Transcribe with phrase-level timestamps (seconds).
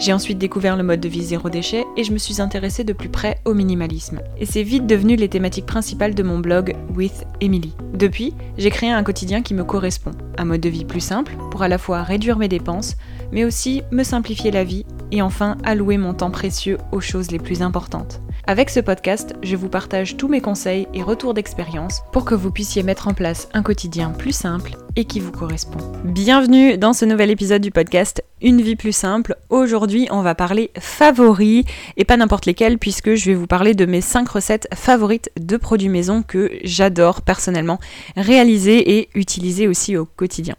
[0.00, 2.94] J'ai ensuite découvert le mode de vie zéro déchet et je me suis intéressée de
[2.94, 4.20] plus près au minimalisme.
[4.38, 7.74] Et c'est vite devenu les thématiques principales de mon blog With Emily.
[7.92, 11.62] Depuis, j'ai créé un quotidien qui me correspond, un mode de vie plus simple pour
[11.62, 12.96] à la fois réduire mes dépenses,
[13.30, 17.38] mais aussi me simplifier la vie et enfin allouer mon temps précieux aux choses les
[17.38, 18.22] plus importantes.
[18.50, 22.50] Avec ce podcast, je vous partage tous mes conseils et retours d'expérience pour que vous
[22.50, 25.78] puissiez mettre en place un quotidien plus simple et qui vous correspond.
[26.02, 29.36] Bienvenue dans ce nouvel épisode du podcast Une vie plus simple.
[29.50, 31.64] Aujourd'hui, on va parler favoris
[31.96, 35.56] et pas n'importe lesquels puisque je vais vous parler de mes 5 recettes favorites de
[35.56, 37.78] produits maison que j'adore personnellement
[38.16, 40.56] réaliser et utiliser aussi au quotidien.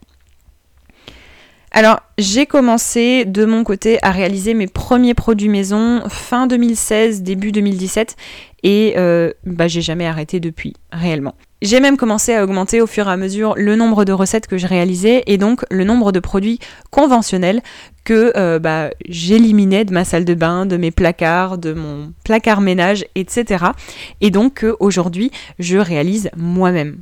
[1.73, 7.53] Alors, j'ai commencé de mon côté à réaliser mes premiers produits maison fin 2016, début
[7.53, 8.17] 2017,
[8.63, 11.33] et euh, bah, j'ai jamais arrêté depuis, réellement.
[11.61, 14.57] J'ai même commencé à augmenter au fur et à mesure le nombre de recettes que
[14.57, 17.61] je réalisais et donc le nombre de produits conventionnels
[18.03, 22.59] que euh, bah, j'éliminais de ma salle de bain, de mes placards, de mon placard
[22.59, 23.65] ménage, etc.
[24.19, 26.97] Et donc aujourd'hui, je réalise moi-même.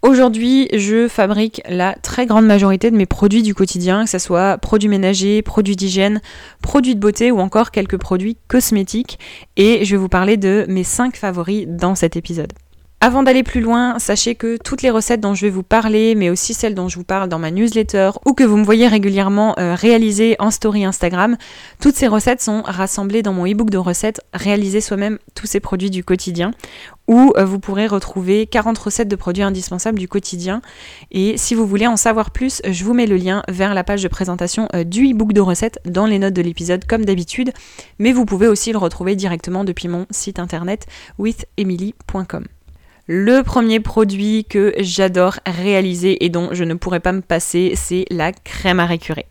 [0.00, 4.56] Aujourd'hui, je fabrique la très grande majorité de mes produits du quotidien, que ce soit
[4.56, 6.20] produits ménagers, produits d'hygiène,
[6.62, 9.18] produits de beauté ou encore quelques produits cosmétiques.
[9.56, 12.52] Et je vais vous parler de mes 5 favoris dans cet épisode.
[13.00, 16.30] Avant d'aller plus loin, sachez que toutes les recettes dont je vais vous parler, mais
[16.30, 19.54] aussi celles dont je vous parle dans ma newsletter ou que vous me voyez régulièrement
[19.60, 21.36] euh, réaliser en story Instagram,
[21.80, 25.90] toutes ces recettes sont rassemblées dans mon ebook de recettes Réaliser soi-même tous ces produits
[25.90, 26.50] du quotidien
[27.06, 30.60] où euh, vous pourrez retrouver 40 recettes de produits indispensables du quotidien.
[31.12, 34.02] Et si vous voulez en savoir plus, je vous mets le lien vers la page
[34.02, 37.52] de présentation euh, du ebook de recettes dans les notes de l'épisode comme d'habitude,
[38.00, 40.86] mais vous pouvez aussi le retrouver directement depuis mon site internet
[41.20, 42.44] withemily.com.
[43.10, 48.04] Le premier produit que j'adore réaliser et dont je ne pourrais pas me passer, c'est
[48.10, 49.24] la crème à récurer.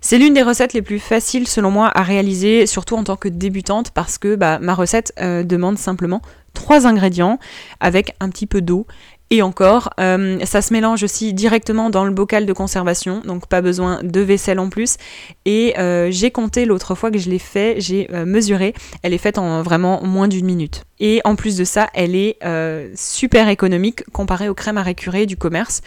[0.00, 3.26] C'est l'une des recettes les plus faciles selon moi à réaliser, surtout en tant que
[3.26, 6.22] débutante, parce que bah, ma recette euh, demande simplement
[6.52, 7.40] trois ingrédients
[7.80, 8.86] avec un petit peu d'eau
[9.30, 13.62] et encore, euh, ça se mélange aussi directement dans le bocal de conservation, donc pas
[13.62, 14.96] besoin de vaisselle en plus.
[15.44, 19.18] Et euh, j'ai compté l'autre fois que je l'ai fait, j'ai euh, mesuré, elle est
[19.18, 20.84] faite en vraiment moins d'une minute.
[21.00, 22.38] Et en plus de ça, elle est
[22.94, 25.80] super économique comparée aux crèmes à récurer du commerce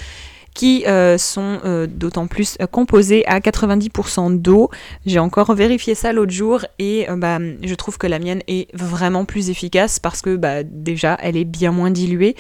[0.58, 4.72] qui euh, sont euh, d'autant plus euh, composés à 90% d'eau.
[5.06, 9.24] J'ai encore vérifié ça l'autre jour et bah, je trouve que la mienne est vraiment
[9.24, 12.36] plus efficace parce que bah, déjà elle est bien moins diluée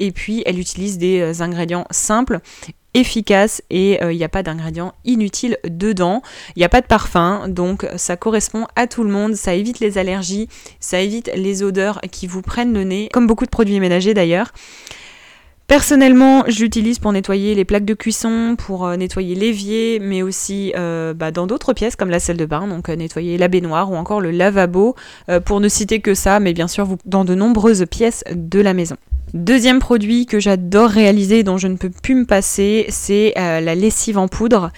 [0.00, 2.40] et puis elle utilise des ingrédients simples
[2.92, 6.20] efficaces et il n'y a pas d'ingrédients inutiles dedans.
[6.54, 9.80] Il n'y a pas de parfum, donc ça correspond à tout le monde, ça évite
[9.80, 13.80] les allergies, ça évite les odeurs qui vous prennent le nez, comme beaucoup de produits
[13.80, 14.52] ménagers d'ailleurs.
[15.72, 21.14] Personnellement, j'utilise pour nettoyer les plaques de cuisson, pour euh, nettoyer l'évier, mais aussi euh,
[21.14, 23.96] bah, dans d'autres pièces comme la salle de bain, donc euh, nettoyer la baignoire ou
[23.96, 24.94] encore le lavabo,
[25.46, 28.96] pour ne citer que ça, mais bien sûr dans de nombreuses pièces de la maison.
[29.32, 34.18] Deuxième produit que j'adore réaliser, dont je ne peux plus me passer, c'est la lessive
[34.18, 34.72] en poudre.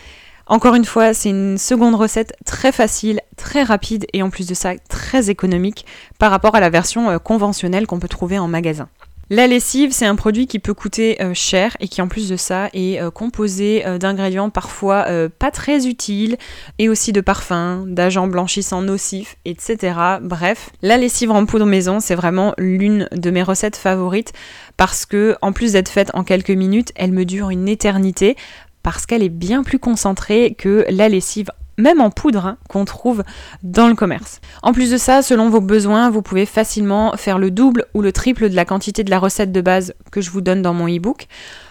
[0.47, 4.55] Encore une fois, c'est une seconde recette très facile, très rapide et en plus de
[4.55, 5.87] ça très économique
[6.21, 8.89] par rapport à la version conventionnelle qu'on peut trouver en magasin.
[9.31, 12.37] La lessive, c'est un produit qui peut coûter euh, cher et qui en plus de
[12.37, 15.07] ça est euh, composé euh, d'ingrédients parfois
[15.39, 16.37] pas très utiles
[16.79, 19.99] et aussi de parfums, d'agents blanchissants nocifs, etc.
[20.21, 24.33] Bref, la lessive en poudre maison, c'est vraiment l'une de mes recettes favorites
[24.77, 28.37] parce que en plus d'être faite en quelques minutes, elle me dure une éternité
[28.83, 33.23] parce qu'elle est bien plus concentrée que la lessive même en poudre, hein, qu'on trouve
[33.63, 34.41] dans le commerce.
[34.63, 38.13] En plus de ça, selon vos besoins, vous pouvez facilement faire le double ou le
[38.13, 40.89] triple de la quantité de la recette de base que je vous donne dans mon
[40.89, 41.27] e-book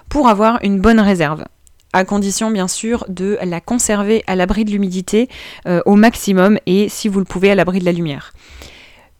[0.10, 1.46] pour avoir une bonne réserve
[1.94, 5.30] à condition bien sûr de la conserver à l'abri de l'humidité
[5.68, 8.34] euh, au maximum et si vous le pouvez à l'abri de la lumière.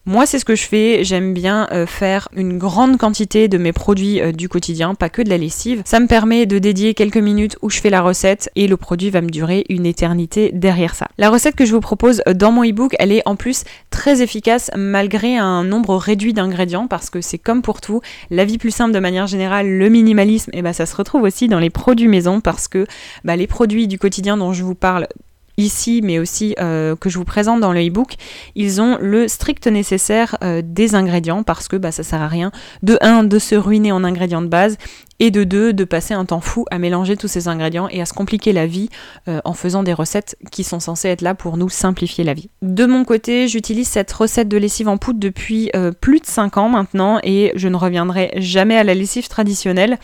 [0.06, 1.02] Moi, c'est ce que je fais.
[1.02, 5.22] J'aime bien euh, faire une grande quantité de mes produits euh, du quotidien, pas que
[5.22, 5.80] de la lessive.
[5.86, 9.08] Ça me permet de dédier quelques minutes où je fais la recette et le produit
[9.08, 11.08] va me durer une éternité derrière ça.
[11.16, 14.20] La recette que je vous propose euh, dans mon ebook, elle est en plus très
[14.20, 18.72] efficace malgré un nombre réduit d'ingrédients parce que c'est comme pour tout, la vie plus
[18.72, 21.70] simple de manière générale, le minimalisme, et eh ben ça se retrouve aussi dans les
[21.70, 22.86] produits maison parce que
[23.24, 25.08] bah, les produits du quotidien dont je vous parle
[25.56, 28.14] ici, mais aussi euh, que je vous présente dans le e-book,
[28.54, 32.50] ils ont le strict nécessaire euh, des ingrédients parce que bah, ça sert à rien
[32.82, 34.76] de 1 de se ruiner en ingrédients de base
[35.20, 38.06] et de 2 de passer un temps fou à mélanger tous ces ingrédients et à
[38.06, 38.88] se compliquer la vie
[39.28, 42.50] euh, en faisant des recettes qui sont censées être là pour nous simplifier la vie.
[42.62, 45.70] De mon côté, j'utilise cette recette de lessive en poudre depuis
[46.00, 49.98] plus de 5 ans maintenant et je ne reviendrai jamais à la lessive traditionnelle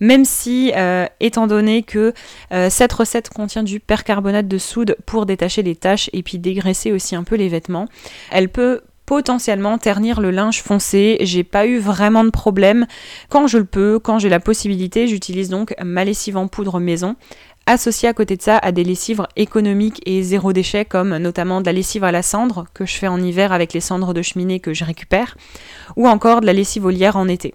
[0.00, 2.12] même si, euh, étant donné que
[2.52, 6.92] euh, cette recette contient du percarbonate de soude pour détacher les taches et puis dégraisser
[6.92, 7.86] aussi un peu les vêtements,
[8.30, 11.18] elle peut potentiellement ternir le linge foncé.
[11.20, 12.86] J'ai pas eu vraiment de problème.
[13.28, 17.16] Quand je le peux, quand j'ai la possibilité, j'utilise donc ma lessive en poudre maison
[17.66, 21.66] associée à côté de ça à des lessives économiques et zéro déchet comme notamment de
[21.66, 24.60] la lessive à la cendre que je fais en hiver avec les cendres de cheminée
[24.60, 25.36] que je récupère
[25.96, 27.54] ou encore de la lessive olière en été.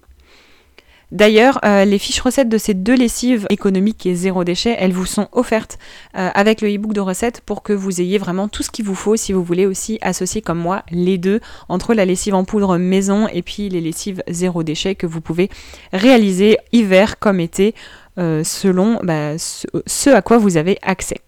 [1.11, 5.07] D'ailleurs, euh, les fiches recettes de ces deux lessives économiques et zéro déchet, elles vous
[5.07, 5.79] sont offertes
[6.15, 8.93] euh, avec le e-book de recettes pour que vous ayez vraiment tout ce qu'il vous
[8.93, 12.77] faut si vous voulez aussi associer comme moi les deux entre la lessive en poudre
[12.77, 15.49] maison et puis les lessives zéro déchet que vous pouvez
[15.93, 17.73] réaliser hiver comme été
[18.19, 21.21] euh, selon bah, ce, à quoi vous avez accès.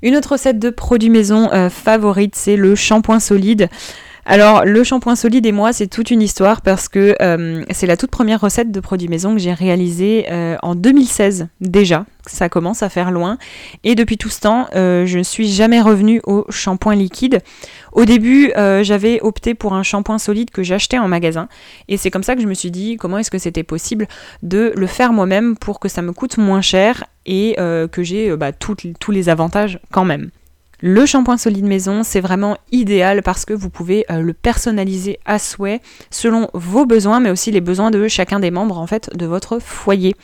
[0.00, 3.68] Une autre recette de produits maison favorite, c'est le shampoing solide.
[4.28, 7.96] Alors, le shampoing solide et moi, c'est toute une histoire parce que euh, c'est la
[7.96, 12.06] toute première recette de produits maison que j'ai réalisée euh, en 2016 déjà.
[12.26, 13.38] Ça commence à faire loin.
[13.84, 17.38] Et depuis tout ce temps, euh, je ne suis jamais revenue au shampoing liquide.
[17.92, 18.52] Au début,
[18.82, 21.48] j'avais opté pour un shampoing solide que j'achetais en magasin.
[21.86, 24.08] Et c'est comme ça que je me suis dit comment est-ce que c'était possible
[24.42, 28.50] de le faire moi-même pour que ça me coûte moins cher et que j'ai bah,
[28.52, 30.30] tous les avantages quand même.
[30.80, 35.38] Le shampoing solide maison, c'est vraiment idéal parce que vous pouvez euh, le personnaliser à
[35.38, 35.80] souhait
[36.10, 39.58] selon vos besoins, mais aussi les besoins de chacun des membres en fait de votre
[39.58, 40.14] foyer.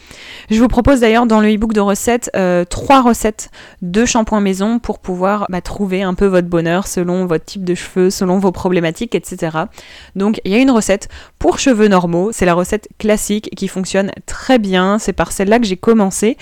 [0.50, 3.50] Je vous propose d'ailleurs dans le e-book de recettes euh, trois recettes
[3.80, 7.74] de shampoing maison pour pouvoir bah, trouver un peu votre bonheur selon votre type de
[7.74, 9.58] cheveux, selon vos problématiques, etc.
[10.16, 11.08] Donc il y a une recette
[11.38, 14.98] pour cheveux normaux, c'est la recette classique qui fonctionne très bien.
[14.98, 16.36] C'est par celle-là que j'ai commencé.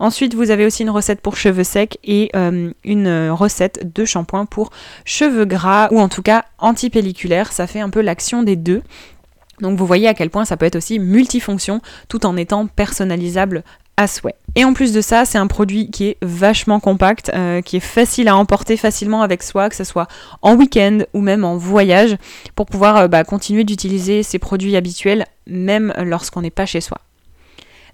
[0.00, 4.46] Ensuite, vous avez aussi une recette pour cheveux secs et euh, une recette de shampoing
[4.46, 4.70] pour
[5.04, 7.52] cheveux gras ou en tout cas antipelliculaire.
[7.52, 8.82] Ça fait un peu l'action des deux.
[9.60, 13.62] Donc vous voyez à quel point ça peut être aussi multifonction tout en étant personnalisable
[13.96, 14.36] à souhait.
[14.54, 17.80] Et en plus de ça, c'est un produit qui est vachement compact, euh, qui est
[17.80, 20.08] facile à emporter facilement avec soi, que ce soit
[20.40, 22.16] en week-end ou même en voyage,
[22.56, 26.98] pour pouvoir euh, bah, continuer d'utiliser ces produits habituels même lorsqu'on n'est pas chez soi.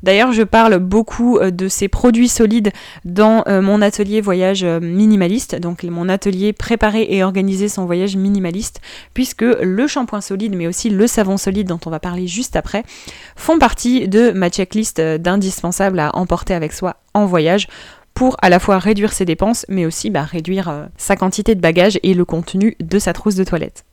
[0.02, 2.70] D'ailleurs, je parle beaucoup euh, de ces produits solides
[3.04, 8.16] dans euh, mon atelier voyage euh, minimaliste, donc mon atelier préparer et organiser son voyage
[8.16, 8.81] minimaliste,
[9.14, 12.82] puisque le shampoing solide, mais aussi le savon solide dont on va parler juste après,
[13.37, 17.69] font partie de ma checklist d'indispensables à emporter avec soi en voyage
[18.14, 21.99] pour à la fois réduire ses dépenses, mais aussi bah, réduire sa quantité de bagages
[22.02, 23.84] et le contenu de sa trousse de toilette.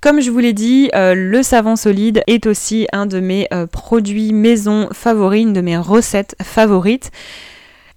[0.00, 3.66] Comme je vous l'ai dit, euh, le savon solide est aussi un de mes euh,
[3.66, 7.10] produits maison favoris, une de mes recettes favorites.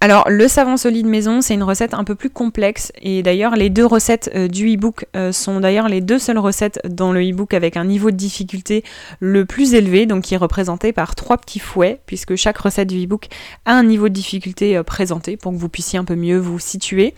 [0.02, 3.70] Alors le savon solide maison, c'est une recette un peu plus complexe et d'ailleurs les
[3.70, 7.54] deux recettes euh, du e-book euh, sont d'ailleurs les deux seules recettes dans le e-book
[7.54, 8.82] avec un niveau de difficulté
[9.20, 13.04] le plus élevé, donc qui est représenté par trois petits fouets, puisque chaque recette du
[13.04, 13.28] e-book
[13.64, 16.58] a un niveau de difficulté euh, présenté pour que vous puissiez un peu mieux vous
[16.58, 17.14] situer.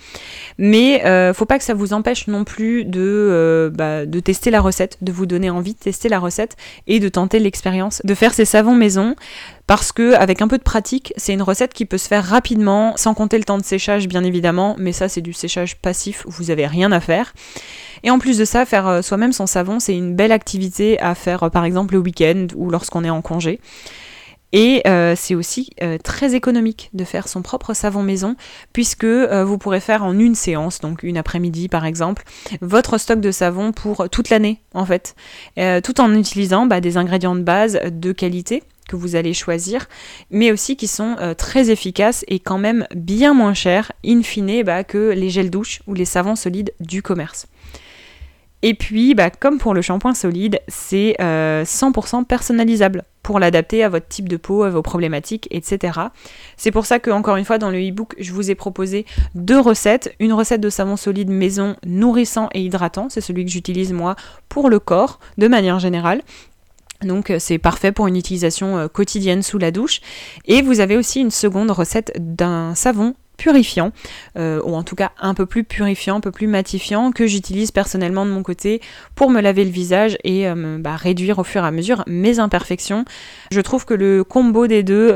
[0.59, 1.01] Mais
[1.33, 5.11] faut pas que ça vous empêche non plus de, bah, de tester la recette, de
[5.11, 6.57] vous donner envie de tester la recette
[6.87, 9.17] et de tenter l'expérience de faire ces savons maison
[9.67, 12.95] parce que avec un peu de pratique, c'est une recette qui peut se faire rapidement,
[12.97, 16.51] sans compter le temps de séchage bien évidemment, mais ça c'est du séchage passif, vous
[16.51, 17.33] avez rien à faire.
[18.03, 21.15] Et en plus de ça, faire euh, soi-même son savon, c'est une belle activité à
[21.15, 23.61] faire euh, par exemple le week-end ou lorsqu'on est en congé.
[24.53, 25.71] Et euh, c'est aussi
[26.05, 28.37] très économique de faire son propre savon maison,
[28.73, 32.23] puisque vous pourrez faire en une séance, donc une après-midi par exemple,
[32.61, 35.17] votre stock de savon pour toute l'année en fait,
[35.83, 39.89] tout en utilisant bah, des ingrédients de base de qualité que vous allez choisir,
[40.31, 44.63] mais aussi qui sont euh, très efficaces et quand même bien moins chers, in fine,
[44.63, 47.47] bah, que les gels douche ou les savons solides du commerce.
[48.67, 53.91] Et puis, bah, comme pour le shampoing solide, c'est 100% euh, personnalisable pour l'adapter à
[53.91, 56.01] votre type de peau, à vos problématiques, etc.
[56.57, 59.61] C'est pour ça que, encore une fois, dans le e-book, je vous ai proposé deux
[59.61, 60.15] recettes.
[60.19, 64.17] Une recette de savon solide maison nourrissant et hydratant, c'est celui que j'utilise moi
[64.49, 66.23] pour le corps, de manière générale.
[67.05, 70.01] Donc euh, c'est parfait pour une utilisation euh, quotidienne sous la douche.
[70.47, 73.93] Et vous avez aussi une seconde recette d'un savon purifiant,
[74.39, 77.71] euh, ou en tout cas un peu plus purifiant, un peu plus matifiant, que j'utilise
[77.71, 78.81] personnellement de mon côté
[79.15, 82.39] pour me laver le visage et euh, bah, réduire au fur et à mesure mes
[82.39, 83.05] imperfections.
[83.51, 85.15] Je trouve que le combo des deux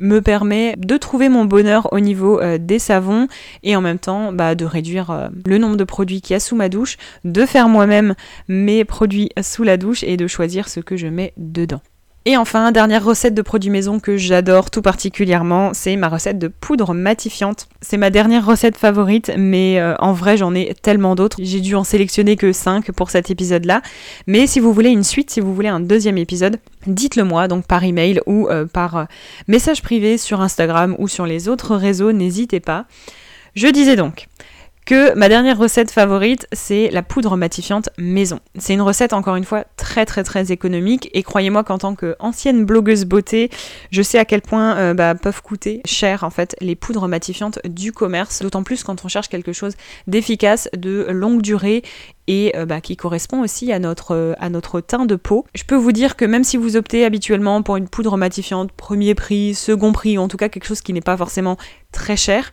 [0.00, 3.28] me permet de trouver mon bonheur au niveau des savons
[3.62, 6.56] et en même temps bah, de réduire le nombre de produits qu'il y a sous
[6.56, 8.14] ma douche, de faire moi-même
[8.48, 11.80] mes produits sous la douche et de choisir ce que je mets dedans.
[12.28, 16.48] Et enfin, dernière recette de produits maison que j'adore tout particulièrement, c'est ma recette de
[16.48, 17.68] poudre matifiante.
[17.80, 21.36] C'est ma dernière recette favorite, mais euh, en vrai j'en ai tellement d'autres.
[21.40, 23.80] J'ai dû en sélectionner que 5 pour cet épisode-là.
[24.26, 27.64] Mais si vous voulez une suite, si vous voulez un deuxième épisode, dites-le moi, donc
[27.64, 29.04] par email ou euh, par euh,
[29.46, 32.86] message privé sur Instagram ou sur les autres réseaux, n'hésitez pas.
[33.54, 34.26] Je disais donc,
[34.86, 38.38] que ma dernière recette favorite, c'est la poudre matifiante maison.
[38.56, 42.64] C'est une recette, encore une fois, très très très économique et croyez-moi qu'en tant qu'ancienne
[42.64, 43.50] blogueuse beauté,
[43.90, 47.58] je sais à quel point euh, bah, peuvent coûter cher en fait les poudres matifiantes
[47.64, 49.74] du commerce, d'autant plus quand on cherche quelque chose
[50.06, 51.82] d'efficace, de longue durée
[52.28, 55.46] et euh, bah, qui correspond aussi euh, à notre teint de peau.
[55.54, 59.16] Je peux vous dire que même si vous optez habituellement pour une poudre matifiante premier
[59.16, 61.56] prix, second prix, ou en tout cas quelque chose qui n'est pas forcément
[61.90, 62.52] très cher,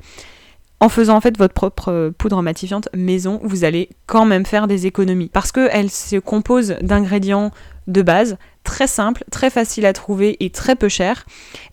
[0.84, 4.68] en faisant en fait votre propre euh, poudre matifiante maison, vous allez quand même faire
[4.68, 5.30] des économies.
[5.32, 7.52] Parce qu'elle se compose d'ingrédients
[7.88, 11.26] de base très simples, très faciles à trouver et très peu chers.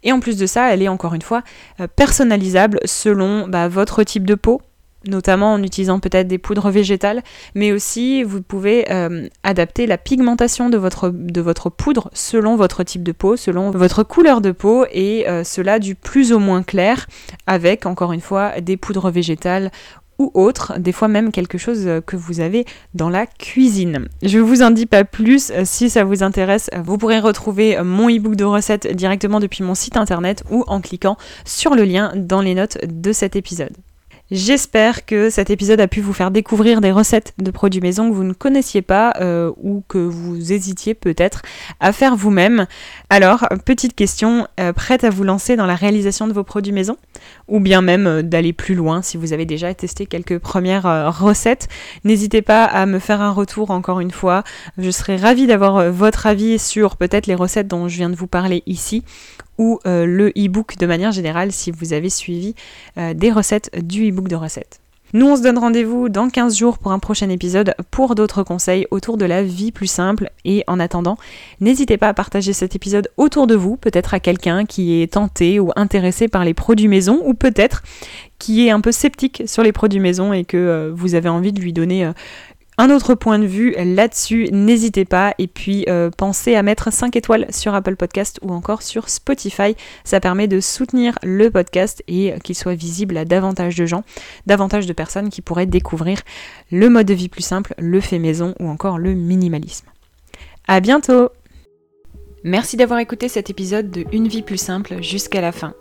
[0.05, 1.43] Et en plus de ça, elle est encore une fois
[1.81, 4.63] euh, personnalisable selon bah, votre type de peau,
[5.07, 7.23] notamment en utilisant peut-être des poudres végétales,
[7.55, 12.83] mais aussi vous pouvez euh, adapter la pigmentation de votre, de votre poudre selon votre
[12.83, 16.63] type de peau, selon votre couleur de peau, et euh, cela du plus au moins
[16.63, 17.07] clair,
[17.47, 19.71] avec encore une fois des poudres végétales
[20.19, 24.07] ou autres, des fois même quelque chose que vous avez dans la cuisine.
[24.23, 28.37] Je vous en dis pas plus, si ça vous intéresse, vous pourrez retrouver mon e-book
[28.37, 31.17] de recettes directement depuis mon site internet ou en cliquant
[31.47, 33.75] sur le lien dans les notes de cet épisode.
[34.31, 38.15] J'espère que cet épisode a pu vous faire découvrir des recettes de produits maison que
[38.15, 41.43] vous ne connaissiez pas euh, ou que vous hésitiez peut-être
[41.81, 42.67] à faire vous-même.
[43.09, 46.97] Alors, petite question, euh, prête à vous lancer dans la réalisation de vos produits maison?
[47.49, 51.67] Ou bien même euh, d'aller plus loin si vous avez déjà testé quelques premières recettes?
[52.05, 54.45] N'hésitez pas à me faire un retour encore une fois.
[54.79, 58.29] Je serais ravie d'avoir votre avis sur peut-être les recettes dont je viens de vous
[58.29, 59.03] parler ici
[59.61, 62.55] ou euh, le e-book de manière générale si vous avez suivi
[62.97, 64.81] euh, des recettes du e-book de recettes.
[65.13, 68.87] Nous, on se donne rendez-vous dans 15 jours pour un prochain épisode pour d'autres conseils
[68.93, 70.31] autour de la vie plus simple.
[70.45, 71.19] Et en attendant,
[71.61, 75.59] n'hésitez pas à partager cet épisode autour de vous, peut-être à quelqu'un qui est tenté
[75.59, 77.83] ou intéressé par les produits maison, ou peut-être
[78.39, 81.53] qui est un peu sceptique sur les produits maison et que euh, vous avez envie
[81.53, 82.09] de lui donner
[82.81, 85.35] un autre point de vue là-dessus, n'hésitez pas.
[85.39, 89.77] Et puis euh, pensez à mettre 5 étoiles sur Apple Podcast ou encore sur Spotify.
[90.03, 94.03] Ça permet de soutenir le podcast et qu'il soit visible à davantage de gens,
[94.47, 96.23] davantage de personnes qui pourraient découvrir
[96.73, 99.87] le mode de vie plus simple, le fait maison ou encore le minimalisme.
[100.67, 101.29] À bientôt
[102.45, 105.75] Merci d'avoir écouté cet épisode de Une vie plus simple jusqu'à la fin.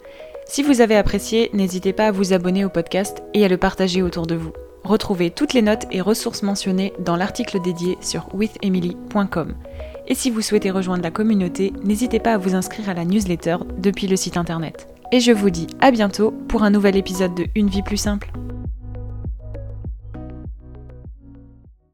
[0.45, 4.01] Si vous avez apprécié, n'hésitez pas à vous abonner au podcast et à le partager
[4.01, 4.51] autour de vous.
[4.83, 9.55] Retrouvez toutes les notes et ressources mentionnées dans l'article dédié sur withemily.com.
[10.07, 13.57] Et si vous souhaitez rejoindre la communauté, n'hésitez pas à vous inscrire à la newsletter
[13.77, 14.87] depuis le site internet.
[15.11, 18.31] Et je vous dis à bientôt pour un nouvel épisode de Une vie plus simple.